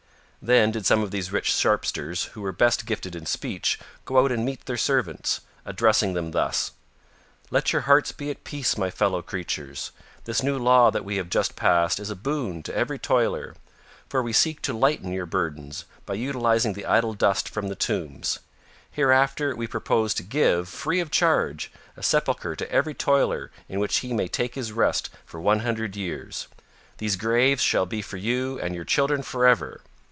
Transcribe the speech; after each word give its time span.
Then 0.43 0.71
did 0.71 0.87
some 0.87 1.03
of 1.03 1.11
these 1.11 1.31
rich 1.31 1.51
sharpsters, 1.51 2.29
who 2.33 2.41
were 2.41 2.51
best 2.51 2.87
gifted 2.87 3.15
in 3.15 3.27
speech, 3.27 3.77
go 4.05 4.17
out 4.17 4.29
to 4.29 4.37
meet 4.37 4.65
their 4.65 4.75
servants, 4.75 5.41
addressing 5.67 6.13
them 6.13 6.31
thus: 6.31 6.71
"Let 7.51 7.71
your 7.71 7.83
hearts 7.83 8.11
be 8.11 8.31
at 8.31 8.43
peace, 8.43 8.75
my 8.75 8.89
fellow 8.89 9.21
creatures. 9.21 9.91
This 10.25 10.41
new 10.41 10.57
law 10.57 10.89
that 10.89 11.05
we 11.05 11.17
have 11.17 11.29
just 11.29 11.55
passed 11.55 11.99
is 11.99 12.09
a 12.09 12.15
boon 12.15 12.63
to 12.63 12.75
every 12.75 12.97
toiler, 12.97 13.55
for 14.09 14.23
we 14.23 14.33
seek 14.33 14.63
to 14.63 14.73
lighten 14.73 15.11
your 15.13 15.27
burdens 15.27 15.85
by 16.07 16.15
utilizing 16.15 16.73
the 16.73 16.87
idle 16.87 17.13
dust 17.13 17.47
from 17.47 17.67
the 17.67 17.75
tombs. 17.75 18.39
Hereafter 18.89 19.55
we 19.55 19.67
propose 19.67 20.15
to 20.15 20.23
give, 20.23 20.67
free 20.67 20.99
of 20.99 21.11
charge, 21.11 21.71
a 21.95 22.01
sepulcher 22.01 22.55
to 22.55 22.71
every 22.71 22.95
toiler 22.95 23.51
in 23.69 23.79
which 23.79 23.97
he 23.97 24.11
may 24.11 24.27
take 24.27 24.55
his 24.55 24.71
rest 24.71 25.11
for 25.23 25.39
one 25.39 25.59
hundred 25.59 25.95
years. 25.95 26.47
These 26.97 27.15
graves 27.15 27.61
shall 27.61 27.85
be 27.85 28.01
for 28.01 28.17
you 28.17 28.59
and 28.59 28.73
your 28.73 28.85
children 28.85 29.21
forever. 29.21 29.81